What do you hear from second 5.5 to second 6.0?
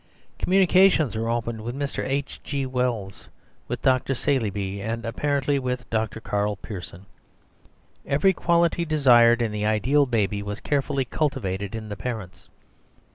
with